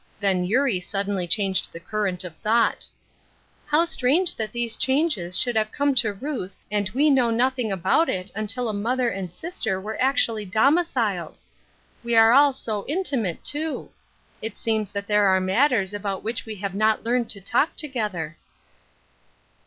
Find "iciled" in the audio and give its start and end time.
10.79-11.35